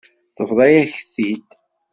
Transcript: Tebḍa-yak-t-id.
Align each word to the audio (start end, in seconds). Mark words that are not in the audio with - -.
Tebḍa-yak-t-id. 0.35 1.49